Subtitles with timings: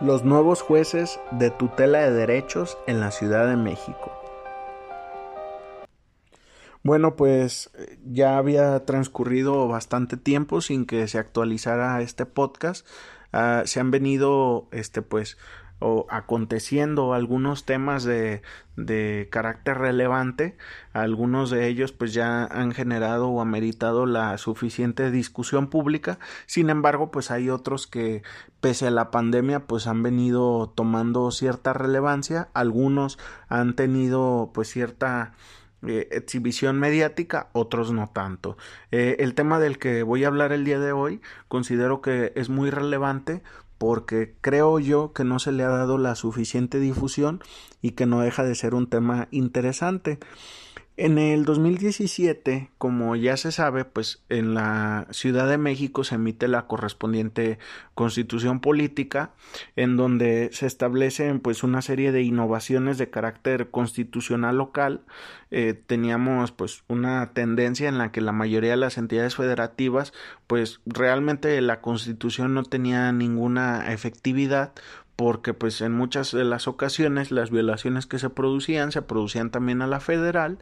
[0.00, 4.12] Los nuevos jueces de tutela de derechos en la Ciudad de México.
[6.84, 7.70] Bueno, pues
[8.04, 12.86] ya había transcurrido bastante tiempo sin que se actualizara este podcast.
[13.32, 15.36] Uh, se han venido, este, pues,
[15.80, 18.42] o aconteciendo algunos temas de,
[18.76, 20.56] de carácter relevante.
[20.92, 26.18] Algunos de ellos pues ya han generado o ameritado la suficiente discusión pública.
[26.46, 28.22] Sin embargo, pues hay otros que
[28.60, 32.48] pese a la pandemia pues han venido tomando cierta relevancia.
[32.54, 35.32] Algunos han tenido pues cierta
[35.86, 38.56] eh, exhibición mediática, otros no tanto.
[38.90, 42.48] Eh, el tema del que voy a hablar el día de hoy considero que es
[42.48, 43.42] muy relevante
[43.78, 47.40] porque creo yo que no se le ha dado la suficiente difusión
[47.80, 50.18] y que no deja de ser un tema interesante.
[51.00, 56.48] En el 2017, como ya se sabe, pues en la Ciudad de México se emite
[56.48, 57.60] la correspondiente
[57.94, 59.30] Constitución política
[59.76, 65.02] en donde se establecen pues una serie de innovaciones de carácter constitucional local.
[65.52, 70.12] Eh, teníamos pues una tendencia en la que la mayoría de las entidades federativas
[70.48, 74.72] pues realmente la Constitución no tenía ninguna efectividad
[75.18, 79.82] porque pues en muchas de las ocasiones las violaciones que se producían se producían también
[79.82, 80.60] a la federal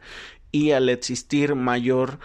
[0.51, 2.17] y al existir mayor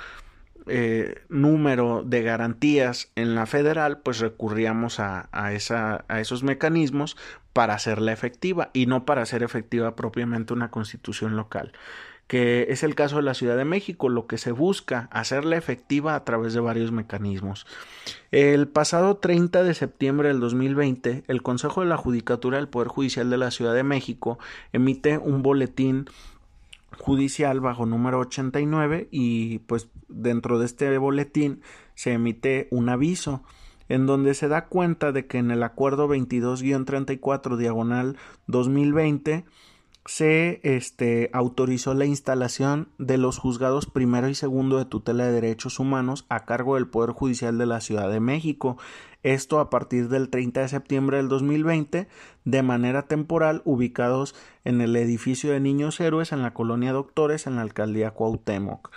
[0.66, 7.18] eh, número de garantías en la federal pues recurríamos a, esa, a esos mecanismos
[7.52, 11.72] para hacerla efectiva y no para hacer efectiva propiamente una constitución local
[12.26, 16.14] que es el caso de la Ciudad de México, lo que se busca hacerla efectiva
[16.14, 17.66] a través de varios mecanismos.
[18.30, 23.28] El pasado 30 de septiembre del 2020, el Consejo de la Judicatura del Poder Judicial
[23.28, 24.38] de la Ciudad de México
[24.72, 26.06] emite un boletín
[26.98, 31.62] judicial bajo número 89 y pues dentro de este boletín
[31.94, 33.42] se emite un aviso
[33.88, 38.16] en donde se da cuenta de que en el acuerdo 22-34 diagonal
[38.46, 39.44] 2020
[40.04, 45.78] se este, autorizó la instalación de los juzgados primero y segundo de tutela de derechos
[45.78, 48.78] humanos a cargo del Poder Judicial de la Ciudad de México.
[49.22, 52.08] Esto a partir del 30 de septiembre del 2020,
[52.44, 57.56] de manera temporal, ubicados en el edificio de Niños Héroes en la colonia Doctores en
[57.56, 58.90] la alcaldía Cuauhtémoc.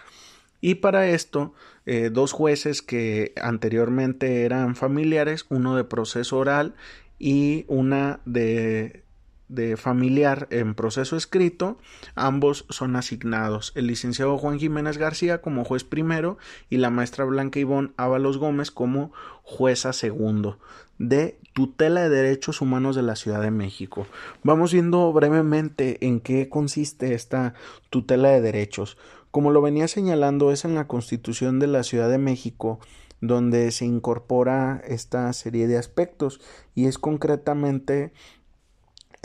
[0.61, 1.53] Y para esto,
[1.85, 6.73] eh, dos jueces que anteriormente eran familiares, uno de proceso oral
[7.19, 9.04] y una de
[9.47, 11.77] de familiar en proceso escrito,
[12.15, 13.71] ambos son asignados.
[13.75, 16.37] El licenciado Juan Jiménez García como juez primero
[16.69, 19.11] y la maestra Blanca Ivonne Ábalos Gómez como
[19.43, 20.59] jueza segundo
[20.97, 24.07] de tutela de derechos humanos de la Ciudad de México.
[24.43, 27.53] Vamos viendo brevemente en qué consiste esta
[27.89, 28.97] tutela de derechos.
[29.31, 32.79] Como lo venía señalando, es en la Constitución de la Ciudad de México
[33.21, 36.41] donde se incorpora esta serie de aspectos
[36.73, 38.11] y es concretamente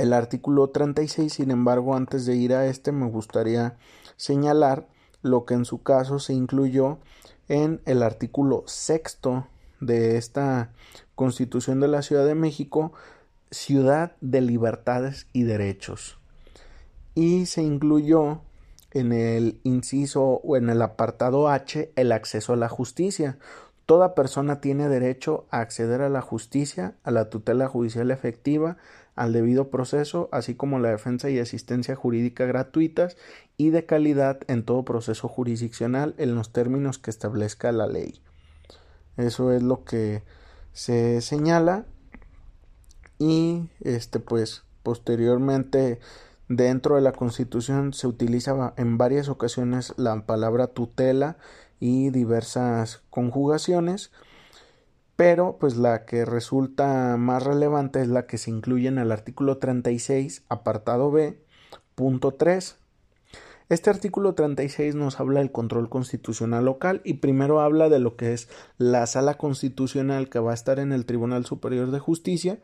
[0.01, 3.77] el artículo 36, sin embargo, antes de ir a este, me gustaría
[4.17, 4.87] señalar
[5.23, 6.99] lo que en su caso se incluyó
[7.49, 9.47] en el artículo sexto
[9.81, 10.73] de esta
[11.15, 12.93] Constitución de la Ciudad de México,
[13.51, 16.19] Ciudad de Libertades y Derechos.
[17.15, 18.41] Y se incluyó
[18.93, 23.39] en el inciso o en el apartado H el acceso a la justicia.
[23.87, 28.77] Toda persona tiene derecho a acceder a la justicia, a la tutela judicial efectiva,
[29.15, 33.17] al debido proceso, así como la defensa y asistencia jurídica gratuitas
[33.57, 38.21] y de calidad en todo proceso jurisdiccional en los términos que establezca la ley.
[39.17, 40.23] Eso es lo que
[40.73, 41.85] se señala
[43.19, 46.01] y este pues posteriormente
[46.49, 51.37] dentro de la Constitución se utiliza en varias ocasiones la palabra tutela
[51.79, 54.11] y diversas conjugaciones
[55.21, 59.59] pero pues la que resulta más relevante es la que se incluye en el artículo
[59.59, 61.39] 36, apartado B,
[61.95, 62.79] punto 3.
[63.69, 68.33] Este artículo 36 nos habla del control constitucional local y primero habla de lo que
[68.33, 72.59] es la sala constitucional que va a estar en el Tribunal Superior de Justicia,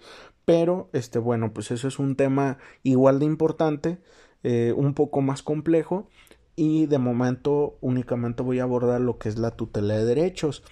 [0.46, 3.98] pero este bueno, pues eso es un tema igual de importante,
[4.44, 6.08] eh, un poco más complejo
[6.56, 10.62] y de momento únicamente voy a abordar lo que es la tutela de derechos.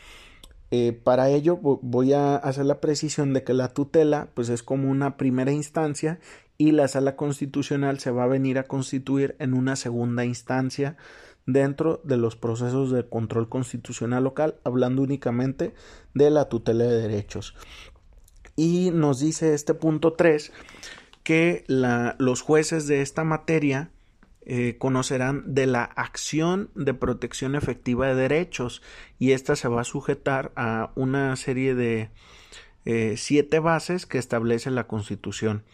[0.76, 4.90] Eh, para ello voy a hacer la precisión de que la tutela pues es como
[4.90, 6.18] una primera instancia
[6.58, 10.96] y la sala constitucional se va a venir a constituir en una segunda instancia
[11.46, 15.74] dentro de los procesos de control constitucional local, hablando únicamente
[16.12, 17.54] de la tutela de derechos.
[18.56, 20.50] Y nos dice este punto 3
[21.22, 21.64] que
[22.18, 23.92] los jueces de esta materia
[24.46, 28.82] eh, conocerán de la acción de protección efectiva de derechos
[29.18, 32.10] y esta se va a sujetar a una serie de
[32.84, 35.64] eh, siete bases que establece la Constitución.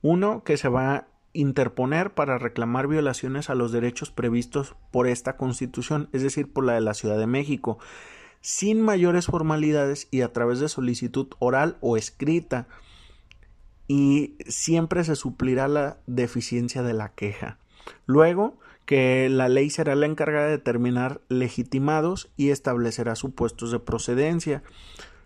[0.00, 5.36] Uno, que se va a interponer para reclamar violaciones a los derechos previstos por esta
[5.36, 7.78] Constitución, es decir, por la de la Ciudad de México,
[8.40, 12.68] sin mayores formalidades y a través de solicitud oral o escrita,
[13.88, 17.58] y siempre se suplirá la deficiencia de la queja.
[18.06, 24.62] Luego, que la ley será la encargada de determinar legitimados y establecerá supuestos de procedencia.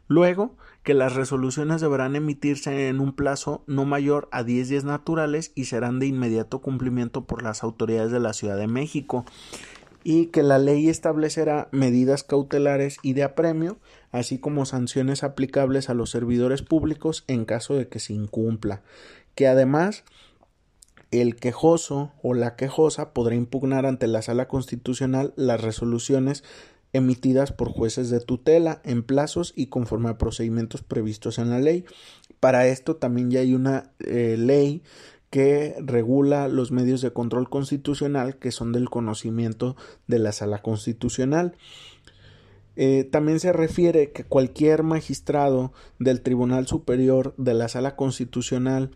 [0.06, 5.50] Luego, que las resoluciones deberán emitirse en un plazo no mayor a 10 días naturales
[5.54, 9.24] y serán de inmediato cumplimiento por las autoridades de la Ciudad de México
[10.04, 13.78] y que la ley establecerá medidas cautelares y de apremio,
[14.12, 18.82] así como sanciones aplicables a los servidores públicos en caso de que se incumpla,
[19.34, 20.04] que además
[21.20, 26.44] el quejoso o la quejosa podrá impugnar ante la Sala Constitucional las resoluciones
[26.92, 31.84] emitidas por jueces de tutela en plazos y conforme a procedimientos previstos en la ley.
[32.40, 34.82] Para esto también ya hay una eh, ley
[35.28, 39.76] que regula los medios de control constitucional que son del conocimiento
[40.06, 41.56] de la sala constitucional.
[42.76, 48.90] Eh, también se refiere que cualquier magistrado del Tribunal Superior de la Sala Constitucional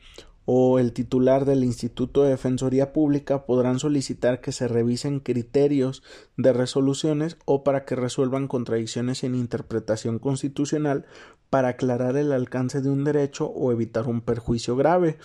[0.50, 6.02] o el titular del Instituto de Defensoría Pública podrán solicitar que se revisen criterios
[6.38, 11.04] de resoluciones o para que resuelvan contradicciones en interpretación constitucional
[11.50, 15.18] para aclarar el alcance de un derecho o evitar un perjuicio grave.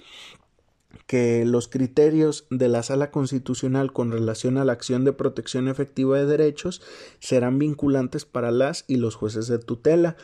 [1.07, 6.17] Que los criterios de la Sala Constitucional con relación a la acción de protección efectiva
[6.17, 6.81] de derechos
[7.19, 10.17] serán vinculantes para las y los jueces de tutela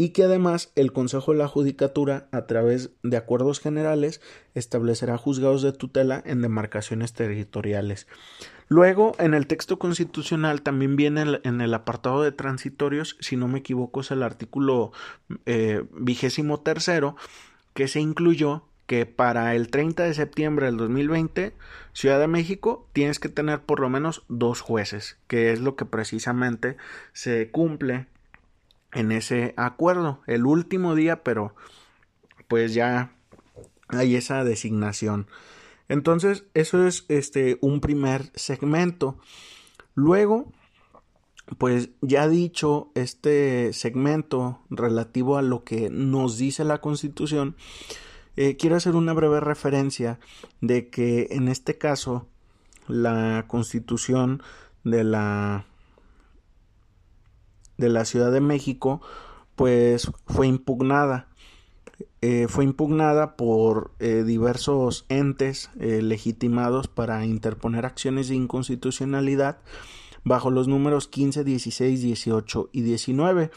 [0.00, 4.22] y que además el Consejo de la Judicatura, a través de acuerdos generales,
[4.54, 8.06] establecerá juzgados de tutela en demarcaciones territoriales.
[8.68, 13.58] Luego, en el texto constitucional también viene en el apartado de transitorios, si no me
[13.58, 14.92] equivoco, es el artículo
[15.44, 17.16] eh, vigésimo tercero,
[17.74, 21.52] que se incluyó que para el 30 de septiembre del 2020,
[21.92, 25.84] Ciudad de México, tienes que tener por lo menos dos jueces, que es lo que
[25.84, 26.78] precisamente
[27.12, 28.06] se cumple
[28.92, 30.20] en ese acuerdo.
[30.26, 31.54] El último día, pero
[32.48, 33.12] pues ya
[33.88, 35.26] hay esa designación.
[35.88, 39.18] Entonces, eso es este un primer segmento.
[39.94, 40.52] Luego,
[41.58, 47.56] pues ya dicho este segmento relativo a lo que nos dice la Constitución,
[48.36, 50.20] eh, quiero hacer una breve referencia
[50.60, 52.28] de que en este caso
[52.86, 54.42] la Constitución
[54.84, 55.66] de la
[57.80, 59.00] de la Ciudad de México,
[59.56, 61.26] pues fue impugnada.
[62.22, 69.58] Eh, fue impugnada por eh, diversos entes eh, legitimados para interponer acciones de inconstitucionalidad
[70.22, 73.50] bajo los números 15, 16, 18 y 19.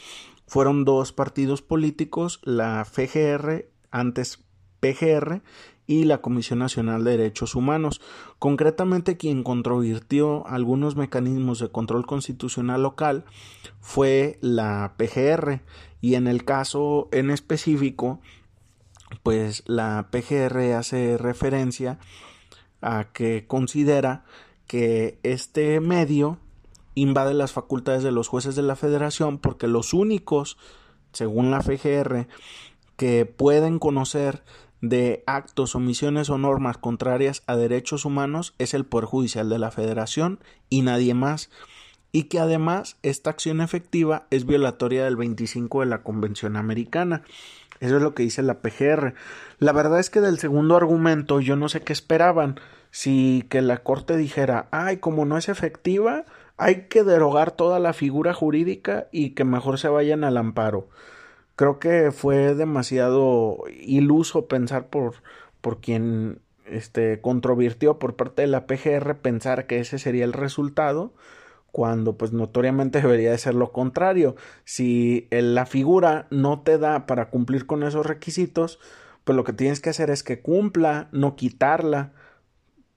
[0.46, 4.40] Fueron dos partidos políticos, la FGR, antes
[4.80, 5.42] PGR,
[5.86, 8.00] y la Comisión Nacional de Derechos Humanos.
[8.38, 13.24] Concretamente, quien controvirtió algunos mecanismos de control constitucional local
[13.80, 15.62] fue la PGR
[16.00, 18.20] y en el caso en específico,
[19.22, 21.98] pues la PGR hace referencia
[22.80, 24.24] a que considera
[24.66, 26.38] que este medio
[26.94, 30.56] invade las facultades de los jueces de la federación porque los únicos,
[31.12, 32.28] según la PGR,
[32.96, 34.44] que pueden conocer
[34.88, 39.70] de actos, omisiones o normas contrarias a derechos humanos es el Poder Judicial de la
[39.70, 41.50] Federación y nadie más,
[42.12, 47.22] y que además esta acción efectiva es violatoria del 25 de la Convención Americana.
[47.80, 49.14] Eso es lo que dice la PGR.
[49.58, 52.60] La verdad es que del segundo argumento yo no sé qué esperaban.
[52.90, 56.24] Si que la Corte dijera, ay, como no es efectiva,
[56.56, 60.88] hay que derogar toda la figura jurídica y que mejor se vayan al amparo.
[61.56, 65.14] Creo que fue demasiado iluso pensar por,
[65.60, 71.12] por quien este, controvirtió por parte de la PGR pensar que ese sería el resultado
[71.70, 74.36] cuando pues notoriamente debería de ser lo contrario.
[74.64, 78.78] Si la figura no te da para cumplir con esos requisitos,
[79.24, 82.12] pues lo que tienes que hacer es que cumpla, no quitarla.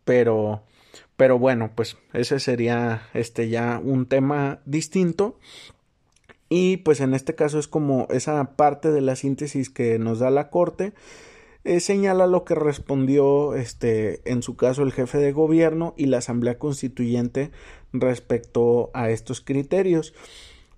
[0.05, 0.63] Pero
[1.17, 5.39] pero bueno, pues ese sería este ya un tema distinto.
[6.49, 10.29] Y pues en este caso es como esa parte de la síntesis que nos da
[10.29, 10.93] la Corte
[11.67, 16.19] eh, señala lo que respondió este en su caso el jefe de gobierno y la
[16.19, 17.51] Asamblea Constituyente
[17.91, 20.13] respecto a estos criterios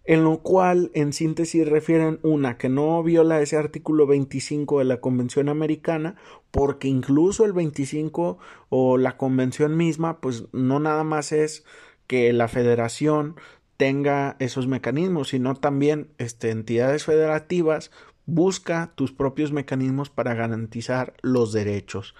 [0.06, 5.00] en lo cual en síntesis refieren una que no viola ese artículo 25 de la
[5.00, 6.16] Convención Americana
[6.50, 11.66] porque incluso el 25 o la convención misma pues no nada más es
[12.08, 13.36] que la federación
[13.80, 17.92] tenga esos mecanismos sino también este, entidades federativas
[18.26, 22.14] busca tus propios mecanismos para garantizar los derechos.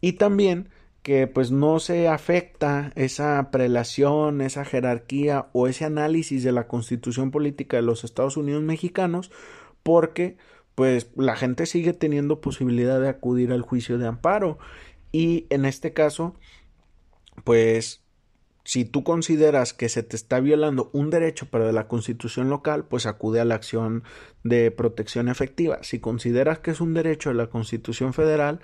[0.00, 0.70] Y también
[1.02, 7.30] que pues no se afecta esa prelación, esa jerarquía o ese análisis de la constitución
[7.30, 9.30] política de los Estados Unidos mexicanos
[9.82, 10.38] porque
[10.74, 14.58] pues la gente sigue teniendo posibilidad de acudir al juicio de amparo.
[15.12, 16.34] Y en este caso
[17.44, 18.01] pues
[18.64, 22.84] si tú consideras que se te está violando un derecho pero de la constitución local,
[22.84, 24.04] pues acude a la acción
[24.44, 25.78] de protección efectiva.
[25.82, 28.60] Si consideras que es un derecho de la constitución federal,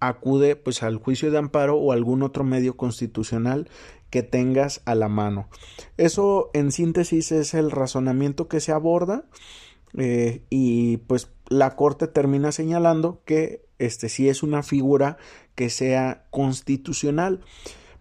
[0.00, 3.68] acude pues al juicio de amparo o algún otro medio constitucional
[4.10, 5.48] que tengas a la mano.
[5.96, 9.24] Eso en síntesis es el razonamiento que se aborda
[9.96, 15.18] eh, y pues la corte termina señalando que este sí es una figura
[15.54, 17.40] que sea constitucional.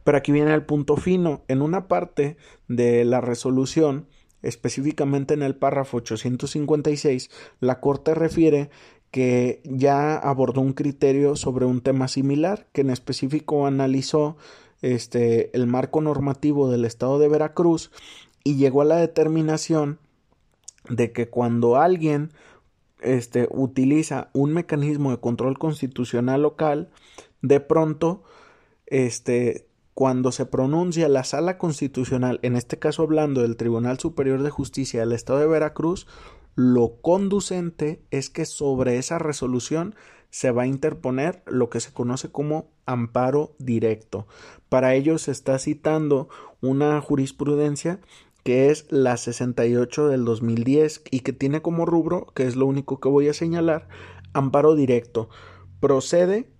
[0.07, 1.43] Pero aquí viene el punto fino.
[1.49, 2.37] En una parte
[2.69, 4.07] de la resolución,
[4.41, 8.69] específicamente en el párrafo 856, la Corte refiere
[9.11, 14.37] que ya abordó un criterio sobre un tema similar, que en específico analizó
[14.81, 17.91] este, el marco normativo del estado de Veracruz
[18.45, 19.99] y llegó a la determinación
[20.87, 22.31] de que cuando alguien
[23.01, 26.91] este, utiliza un mecanismo de control constitucional local,
[27.41, 28.23] de pronto,
[28.85, 29.66] este,
[29.97, 34.99] cuando se pronuncia la sala constitucional, en este caso hablando del Tribunal Superior de Justicia
[34.99, 36.05] del Estado de Veracruz,
[36.53, 39.95] lo conducente es que sobre esa resolución
[40.29, 44.27] se va a interponer lo que se conoce como amparo directo.
[44.69, 46.29] Para ello se está citando
[46.61, 47.99] una jurisprudencia
[48.43, 52.99] que es la 68 del 2010 y que tiene como rubro, que es lo único
[52.99, 53.87] que voy a señalar,
[54.33, 55.29] amparo directo.
[55.79, 56.51] Procede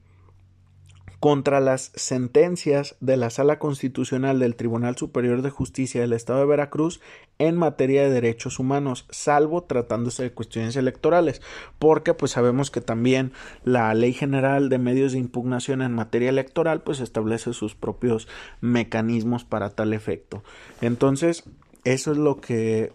[1.20, 6.46] contra las sentencias de la Sala Constitucional del Tribunal Superior de Justicia del Estado de
[6.46, 7.02] Veracruz
[7.40, 11.42] en materia de derechos humanos, salvo tratándose de cuestiones electorales,
[11.80, 13.32] porque pues sabemos que también
[13.64, 18.28] la Ley General de Medios de Impugnación en materia electoral pues establece sus propios
[18.62, 20.44] mecanismos para tal efecto.
[20.82, 21.44] Entonces,
[21.84, 22.94] eso es lo que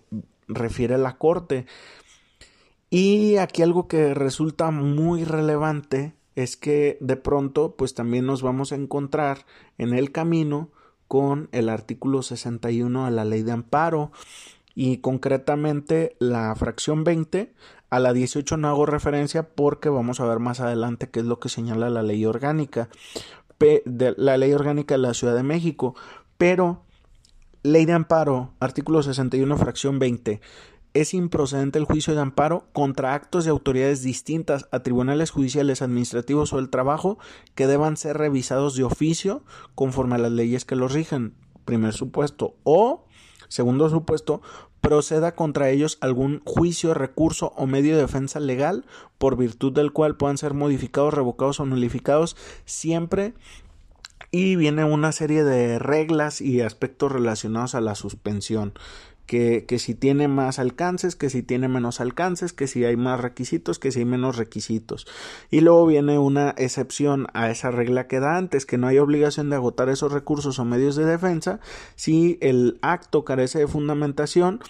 [0.49, 1.67] refiere la Corte.
[2.91, 8.73] Y aquí algo que resulta muy relevante es que de pronto pues también nos vamos
[8.73, 9.47] a encontrar
[9.79, 10.71] en el camino
[11.09, 14.13] con el artículo 61 de la ley de amparo.
[14.75, 17.53] Y concretamente la fracción 20
[17.91, 21.39] a la 18 no hago referencia porque vamos a ver más adelante qué es lo
[21.39, 22.89] que señala la ley orgánica
[23.85, 25.95] de la ley orgánica de la Ciudad de México.
[26.39, 26.83] Pero
[27.63, 30.41] ley de amparo artículo 61 fracción 20
[30.95, 36.53] es improcedente el juicio de amparo contra actos de autoridades distintas a tribunales judiciales, administrativos
[36.53, 37.19] o del trabajo
[37.55, 39.43] que deban ser revisados de oficio
[39.75, 41.35] conforme a las leyes que los rigen.
[41.65, 42.57] Primer supuesto.
[42.65, 43.07] O,
[43.49, 44.43] segundo supuesto,
[44.81, 48.85] proceda contra ellos algún juicio, recurso o medio de defensa legal
[49.17, 53.33] por virtud del cual puedan ser modificados, revocados o nulificados siempre
[54.31, 58.73] y viene una serie de reglas y aspectos relacionados a la suspensión
[59.27, 63.21] que, que, si tiene más alcances, que si tiene menos alcances, que si hay más
[63.21, 65.07] requisitos, que si hay menos requisitos.
[65.51, 69.51] Y luego viene una excepción a esa regla que da antes, que no hay obligación
[69.51, 71.61] de agotar esos recursos o medios de defensa
[71.95, 74.61] si el acto carece de fundamentación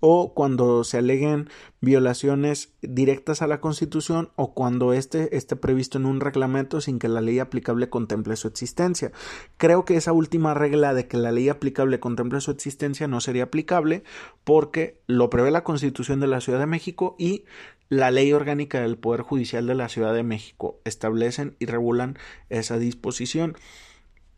[0.00, 1.48] o cuando se aleguen
[1.80, 7.08] violaciones directas a la Constitución o cuando éste esté previsto en un reglamento sin que
[7.08, 9.12] la ley aplicable contemple su existencia.
[9.58, 13.44] Creo que esa última regla de que la ley aplicable contemple su existencia no sería
[13.44, 14.02] aplicable
[14.44, 17.44] porque lo prevé la Constitución de la Ciudad de México y
[17.90, 22.78] la ley orgánica del Poder Judicial de la Ciudad de México establecen y regulan esa
[22.78, 23.56] disposición.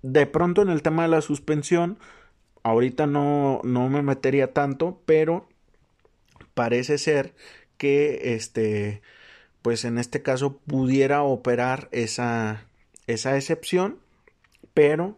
[0.02, 1.99] De pronto en el tema de la suspensión,
[2.62, 5.49] ahorita no, no me metería tanto, pero
[6.54, 7.35] parece ser
[7.76, 9.02] que este
[9.62, 12.66] pues en este caso pudiera operar esa,
[13.06, 13.99] esa excepción,
[14.75, 15.16] pero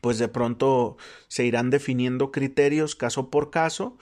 [0.00, 0.96] pues de pronto
[1.28, 3.96] se irán definiendo criterios caso por caso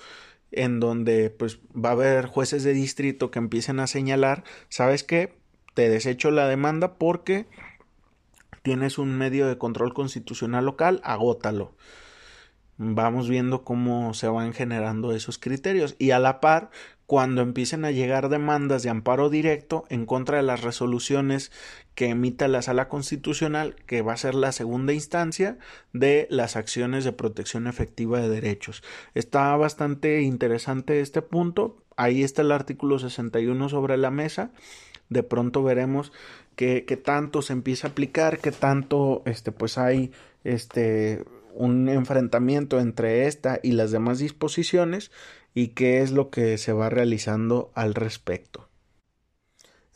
[0.50, 5.34] en donde pues va a haber jueces de distrito que empiecen a señalar, ¿sabes qué?
[5.74, 7.46] Te desecho la demanda porque
[8.62, 11.74] tienes un medio de control constitucional local, agótalo.
[12.76, 16.70] Vamos viendo cómo se van generando esos criterios y a la par
[17.06, 21.52] cuando empiecen a llegar demandas de amparo directo en contra de las resoluciones
[21.94, 25.58] que emita la Sala Constitucional, que va a ser la segunda instancia
[25.92, 28.82] de las acciones de protección efectiva de derechos.
[29.14, 31.76] Está bastante interesante este punto.
[31.96, 34.50] Ahí está el artículo 61 sobre la mesa.
[35.10, 36.10] De pronto veremos
[36.56, 40.10] qué, tanto se empieza a aplicar, qué tanto este, pues hay
[40.42, 41.24] este,
[41.54, 45.10] un enfrentamiento entre esta y las demás disposiciones
[45.54, 48.68] y qué es lo que se va realizando al respecto.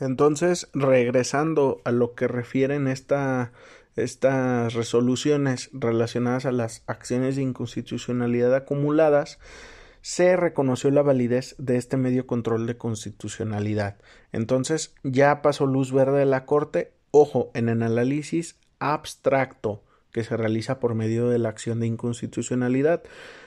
[0.00, 3.52] Entonces, regresando a lo que refieren esta,
[3.96, 9.40] estas resoluciones relacionadas a las acciones de inconstitucionalidad acumuladas,
[10.00, 13.98] se reconoció la validez de este medio control de constitucionalidad.
[14.30, 20.36] Entonces, ya pasó luz verde de la Corte, ojo, en el análisis abstracto que se
[20.36, 23.02] realiza por medio de la acción de inconstitucionalidad.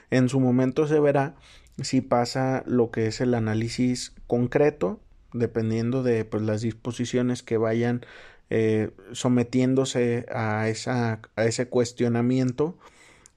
[0.09, 1.35] En su momento se verá
[1.81, 4.99] si pasa lo que es el análisis concreto,
[5.33, 8.01] dependiendo de pues, las disposiciones que vayan
[8.49, 12.77] eh, sometiéndose a, esa, a ese cuestionamiento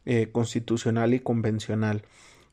[0.07, 2.03] eh, constitucional y convencional.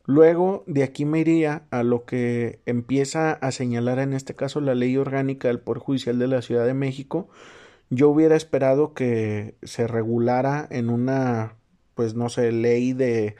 [0.06, 4.76] Luego de aquí me iría a lo que empieza a señalar en este caso la
[4.76, 7.30] ley orgánica del Poder Judicial de la Ciudad de México.
[7.92, 11.58] Yo hubiera esperado que se regulara en una,
[11.94, 13.36] pues no sé, ley de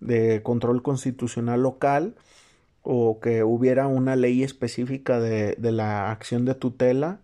[0.00, 2.14] de control constitucional local
[2.82, 7.20] o que hubiera una ley específica de, la acción de tutela,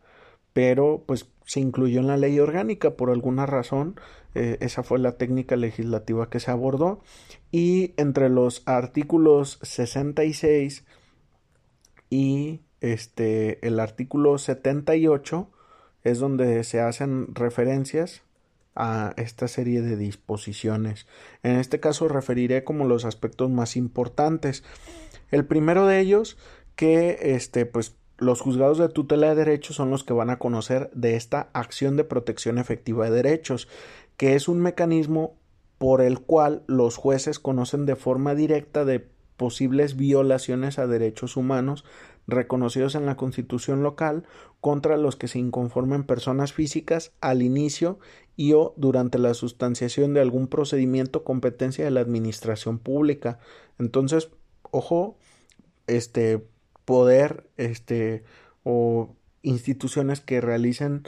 [0.53, 3.99] pero pues se incluyó en la ley orgánica por alguna razón.
[4.35, 7.01] Eh, esa fue la técnica legislativa que se abordó.
[7.51, 10.85] Y entre los artículos 66
[12.11, 15.51] y este, el artículo 78
[16.05, 18.23] es donde se hacen referencias
[18.77, 21.07] a esta serie de disposiciones.
[21.43, 24.65] En este caso referiré como los aspectos más importantes.
[25.31, 26.37] El primero de ellos
[26.77, 30.91] que este pues los juzgados de tutela de derechos son los que van a conocer
[30.95, 33.69] de esta acción de protección efectiva de derechos,
[34.17, 35.37] que es un mecanismo
[35.79, 41.85] por el cual los jueces conocen de forma directa de posibles violaciones a derechos humanos
[42.27, 44.25] reconocidos en la Constitución local
[44.61, 47.99] contra los que se inconformen personas físicas al inicio
[48.37, 53.39] y o durante la sustanciación de algún procedimiento competencia de la administración pública.
[53.79, 54.31] Entonces,
[54.71, 55.17] ojo,
[55.87, 56.47] este
[56.85, 58.25] poder este
[58.63, 61.03] o instituciones que realicen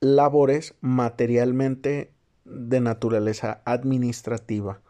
[0.00, 2.12] labores materialmente
[2.44, 4.80] de naturaleza administrativa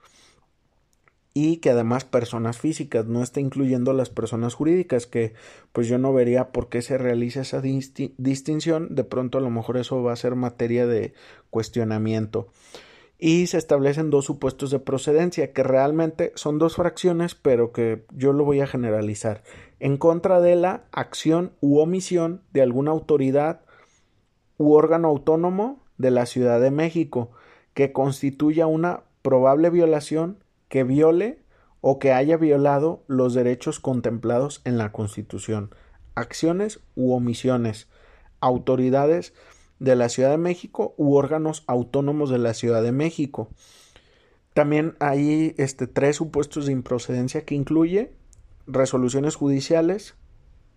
[1.38, 5.34] y que además personas físicas no está incluyendo las personas jurídicas que
[5.74, 8.94] pues yo no vería por qué se realiza esa distinción.
[8.94, 11.12] De pronto a lo mejor eso va a ser materia de
[11.50, 12.48] cuestionamiento.
[13.18, 18.32] Y se establecen dos supuestos de procedencia que realmente son dos fracciones pero que yo
[18.32, 19.42] lo voy a generalizar.
[19.78, 23.60] En contra de la acción u omisión de alguna autoridad
[24.56, 27.32] u órgano autónomo de la Ciudad de México
[27.74, 30.38] que constituya una probable violación
[30.76, 31.38] que viole
[31.80, 35.74] o que haya violado los derechos contemplados en la Constitución,
[36.14, 37.88] acciones u omisiones,
[38.40, 39.32] autoridades
[39.78, 43.48] de la Ciudad de México u órganos autónomos de la Ciudad de México.
[44.52, 48.12] También hay este, tres supuestos de improcedencia que incluye
[48.66, 50.14] resoluciones judiciales,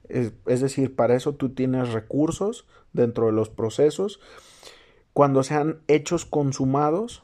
[0.08, 4.22] es, es decir, para eso tú tienes recursos dentro de los procesos,
[5.12, 7.24] cuando sean hechos consumados,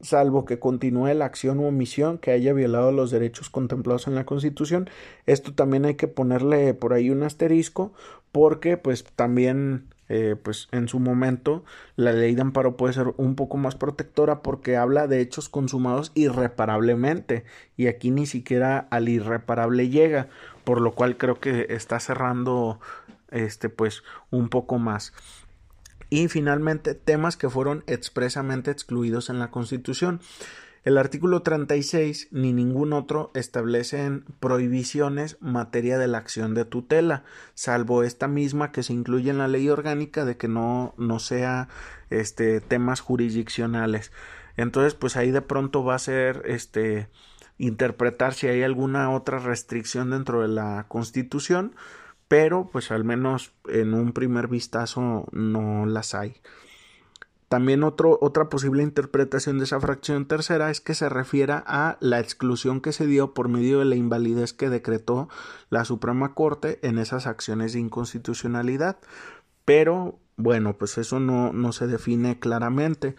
[0.00, 4.26] salvo que continúe la acción u omisión que haya violado los derechos contemplados en la
[4.26, 4.88] Constitución.
[5.26, 7.92] Esto también hay que ponerle por ahí un asterisco
[8.32, 11.64] porque pues también eh, pues en su momento
[11.96, 16.12] la ley de amparo puede ser un poco más protectora porque habla de hechos consumados
[16.14, 17.44] irreparablemente
[17.76, 20.28] y aquí ni siquiera al irreparable llega
[20.62, 22.78] por lo cual creo que está cerrando
[23.32, 25.12] este pues un poco más
[26.10, 30.20] y finalmente temas que fueron expresamente excluidos en la Constitución.
[30.84, 38.04] El artículo 36 ni ningún otro establecen prohibiciones materia de la acción de tutela, salvo
[38.04, 41.68] esta misma que se incluye en la ley orgánica de que no, no sea
[42.10, 44.12] este temas jurisdiccionales.
[44.56, 47.08] Entonces, pues ahí de pronto va a ser este
[47.58, 51.74] interpretar si hay alguna otra restricción dentro de la Constitución,
[52.28, 56.40] pero pues al menos en un primer vistazo no las hay.
[57.48, 62.80] También otra posible interpretación de esa fracción tercera es que se refiera a la exclusión
[62.80, 65.28] que se dio por medio de la invalidez que decretó
[65.70, 68.96] la Suprema Corte en esas acciones de inconstitucionalidad.
[69.64, 73.14] Pero bueno, pues eso no, no se define claramente.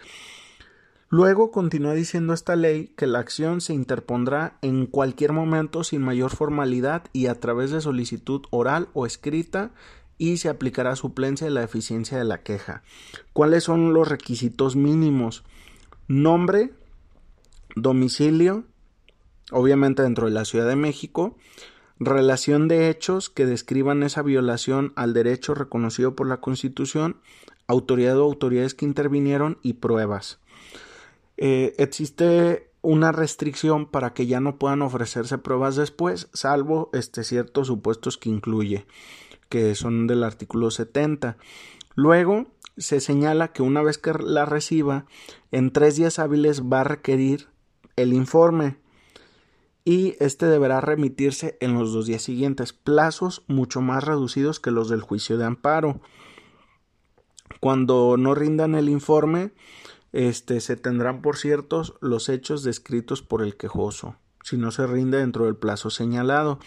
[1.10, 6.32] Luego continúa diciendo esta ley que la acción se interpondrá en cualquier momento sin mayor
[6.32, 9.72] formalidad y a través de solicitud oral o escrita
[10.17, 12.84] y se aplicará suplencia de la eficiencia de la queja.
[13.32, 15.46] ¿Cuáles son los requisitos mínimos?
[16.10, 16.74] Nombre,
[17.76, 18.65] domicilio,
[19.52, 21.38] obviamente dentro de la Ciudad de México,
[22.00, 27.22] relación de hechos que describan esa violación al derecho reconocido por la Constitución,
[27.65, 30.39] autoridad o autoridades que intervinieron y pruebas.
[31.38, 37.67] Eh, existe una restricción para que ya no puedan ofrecerse pruebas después, salvo este ciertos
[37.67, 38.86] supuestos que incluye
[39.50, 41.38] que son del artículo 70.
[41.95, 42.47] Luego
[42.78, 45.06] se señala que una vez que la reciba,
[45.52, 47.47] en tres días hábiles va a requerir
[47.95, 48.78] el informe
[49.84, 54.89] y este deberá remitirse en los dos días siguientes, plazos mucho más reducidos que los
[54.89, 56.02] del juicio de amparo.
[57.62, 59.52] Cuando no rindan el informe,
[60.13, 65.20] este, se tendrán por ciertos los hechos descritos por el quejoso, si no se rinde
[65.20, 66.60] dentro del plazo señalado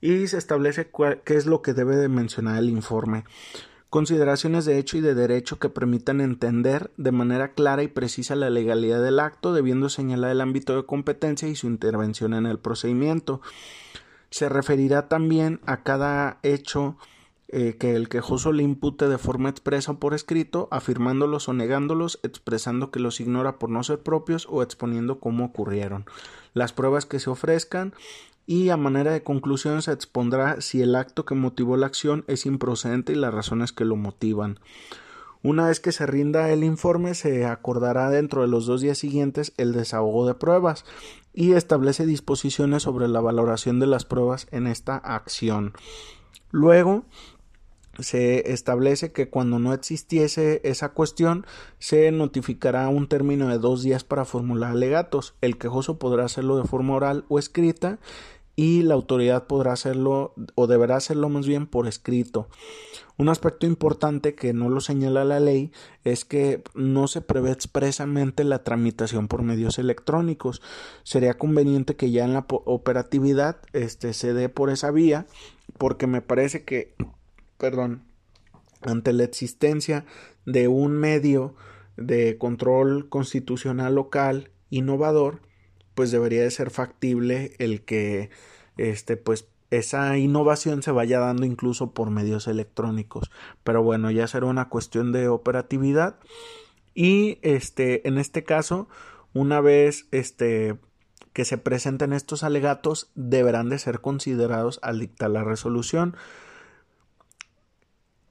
[0.00, 0.90] y se establece
[1.24, 3.24] qué es lo que debe de mencionar el informe.
[3.88, 8.48] Consideraciones de hecho y de derecho que permitan entender de manera clara y precisa la
[8.48, 13.42] legalidad del acto, debiendo señalar el ámbito de competencia y su intervención en el procedimiento.
[14.30, 16.96] Se referirá también a cada hecho
[17.52, 22.18] eh, que el quejoso le impute de forma expresa o por escrito, afirmándolos o negándolos,
[22.22, 26.06] expresando que los ignora por no ser propios o exponiendo cómo ocurrieron.
[26.54, 27.92] Las pruebas que se ofrezcan
[28.46, 32.46] y a manera de conclusión se expondrá si el acto que motivó la acción es
[32.46, 34.58] improcedente y las razones que lo motivan.
[35.42, 39.52] Una vez que se rinda el informe, se acordará dentro de los dos días siguientes
[39.58, 40.84] el desahogo de pruebas
[41.34, 45.74] y establece disposiciones sobre la valoración de las pruebas en esta acción.
[46.52, 47.04] Luego,
[47.98, 51.46] se establece que cuando no existiese esa cuestión
[51.78, 55.34] se notificará un término de dos días para formular alegatos.
[55.40, 57.98] El quejoso podrá hacerlo de forma oral o escrita
[58.54, 62.48] y la autoridad podrá hacerlo o deberá hacerlo más bien por escrito.
[63.16, 65.70] Un aspecto importante que no lo señala la ley
[66.04, 70.60] es que no se prevé expresamente la tramitación por medios electrónicos.
[71.02, 75.26] Sería conveniente que ya en la operatividad este, se dé por esa vía
[75.78, 76.94] porque me parece que
[77.62, 78.02] perdón,
[78.80, 80.04] ante la existencia
[80.44, 81.54] de un medio
[81.96, 85.42] de control constitucional local innovador,
[85.94, 88.30] pues debería de ser factible el que
[88.78, 93.30] este pues esa innovación se vaya dando incluso por medios electrónicos.
[93.62, 96.18] Pero bueno, ya será una cuestión de operatividad
[96.96, 98.88] y este en este caso,
[99.34, 100.80] una vez este
[101.32, 106.16] que se presenten estos alegatos deberán de ser considerados al dictar la resolución.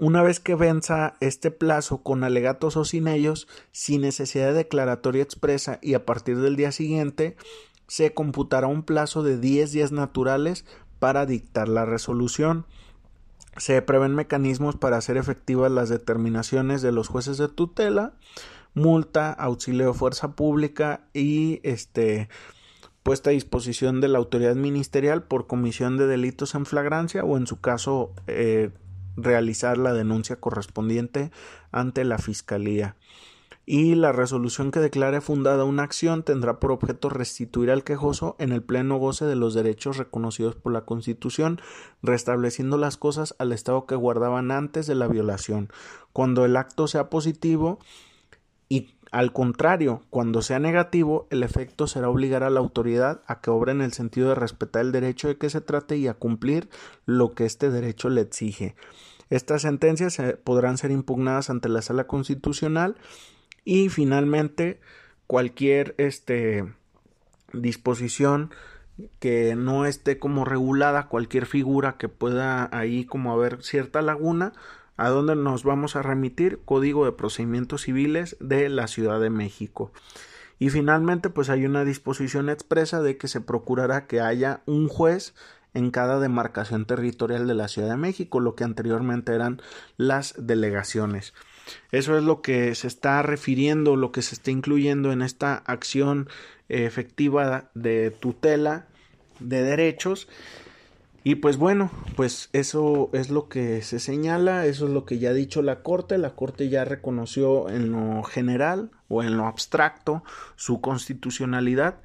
[0.01, 5.21] Una vez que venza este plazo con alegatos o sin ellos, sin necesidad de declaratoria
[5.21, 7.37] expresa y a partir del día siguiente,
[7.85, 10.65] se computará un plazo de 10 días naturales
[10.97, 12.65] para dictar la resolución.
[13.57, 18.15] Se prevén mecanismos para hacer efectivas las determinaciones de los jueces de tutela,
[18.73, 22.27] multa, auxilio de fuerza pública y este
[23.03, 27.45] puesta a disposición de la autoridad ministerial por comisión de delitos en flagrancia o en
[27.45, 28.71] su caso eh,
[29.15, 31.31] realizar la denuncia correspondiente
[31.71, 32.95] ante la Fiscalía.
[33.65, 38.51] Y la resolución que declare fundada una acción tendrá por objeto restituir al quejoso en
[38.51, 41.61] el pleno goce de los derechos reconocidos por la Constitución,
[42.01, 45.69] restableciendo las cosas al estado que guardaban antes de la violación.
[46.11, 47.79] Cuando el acto sea positivo
[49.11, 53.73] al contrario, cuando sea negativo, el efecto será obligar a la autoridad a que obre
[53.73, 56.69] en el sentido de respetar el derecho de que se trate y a cumplir
[57.05, 58.75] lo que este derecho le exige.
[59.29, 62.95] Estas sentencias podrán ser impugnadas ante la Sala Constitucional
[63.65, 64.79] y finalmente
[65.27, 66.73] cualquier este,
[67.51, 68.51] disposición
[69.19, 74.53] que no esté como regulada, cualquier figura que pueda ahí como haber cierta laguna,
[75.01, 79.91] a dónde nos vamos a remitir Código de Procedimientos Civiles de la Ciudad de México.
[80.59, 85.33] Y finalmente, pues hay una disposición expresa de que se procurará que haya un juez
[85.73, 89.59] en cada demarcación territorial de la Ciudad de México, lo que anteriormente eran
[89.97, 91.33] las delegaciones.
[91.91, 96.29] Eso es lo que se está refiriendo, lo que se está incluyendo en esta acción
[96.69, 98.85] efectiva de tutela
[99.39, 100.27] de derechos.
[101.23, 105.29] Y pues bueno, pues eso es lo que se señala, eso es lo que ya
[105.29, 106.17] ha dicho la Corte.
[106.17, 110.23] La Corte ya reconoció en lo general o en lo abstracto
[110.55, 111.97] su constitucionalidad.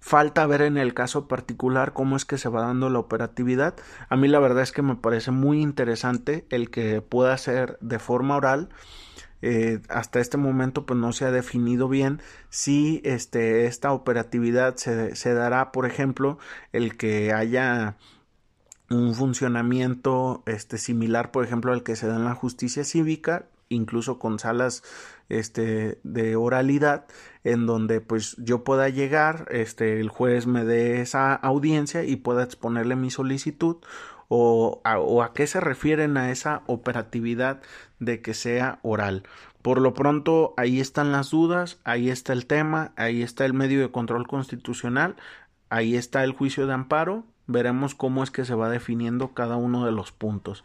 [0.00, 3.74] Falta ver en el caso particular cómo es que se va dando la operatividad.
[4.08, 7.98] A mí la verdad es que me parece muy interesante el que pueda ser de
[7.98, 8.70] forma oral
[9.46, 15.14] eh, hasta este momento pues no se ha definido bien si este, esta operatividad se,
[15.16, 16.38] se dará por ejemplo
[16.72, 17.96] el que haya
[18.90, 24.18] un funcionamiento este similar por ejemplo al que se da en la justicia cívica incluso
[24.18, 24.82] con salas
[25.28, 27.06] este de oralidad
[27.44, 32.44] en donde pues yo pueda llegar este el juez me dé esa audiencia y pueda
[32.44, 33.78] exponerle mi solicitud
[34.28, 37.60] o a, qué se refieren a esa operatividad
[37.98, 39.24] de que sea oral.
[39.62, 43.80] Por lo pronto, ahí están las dudas, ahí está el tema, ahí está el medio
[43.80, 45.16] de control constitucional,
[45.70, 49.84] ahí está el juicio de amparo, veremos cómo es que se va definiendo cada uno
[49.84, 50.64] de los puntos.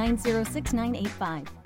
[0.00, 1.59] 9066985.